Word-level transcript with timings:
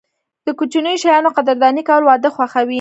د 0.45 0.47
کوچنیو 0.59 1.01
شیانو 1.03 1.35
قدرداني 1.37 1.83
کول، 1.89 2.03
واده 2.05 2.29
خوښوي. 2.35 2.69